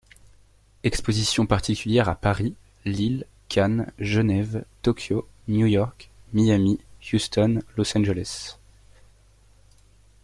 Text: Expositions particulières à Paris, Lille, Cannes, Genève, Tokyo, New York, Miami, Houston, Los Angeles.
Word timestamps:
Expositions 0.81 1.45
particulières 1.45 2.09
à 2.09 2.15
Paris, 2.15 2.55
Lille, 2.85 3.27
Cannes, 3.49 3.93
Genève, 3.99 4.65
Tokyo, 4.81 5.27
New 5.47 5.67
York, 5.67 6.09
Miami, 6.33 6.79
Houston, 7.13 7.59
Los 7.77 7.95
Angeles. 7.95 8.57